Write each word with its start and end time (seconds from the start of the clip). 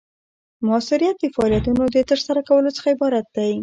مؤثریت 0.67 1.15
د 1.19 1.25
فعالیتونو 1.35 1.83
د 1.95 1.97
ترسره 2.09 2.41
کولو 2.49 2.69
څخه 2.77 2.87
عبارت 2.95 3.25
دی. 3.37 3.53